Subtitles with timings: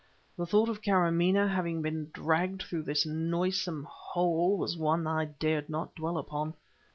[0.35, 5.69] The thought of Kâramaneh having been dragged through this noisome hole was one I dared
[5.69, 6.55] not dwell upon.